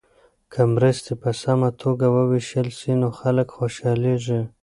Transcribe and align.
که 0.51 0.61
مرستې 0.75 1.13
په 1.21 1.31
سمه 1.41 1.69
توګه 1.81 2.05
وویشل 2.17 2.67
سي 2.79 2.91
نو 3.01 3.09
خلک 3.19 3.47
خوشحالیږي. 3.57 4.41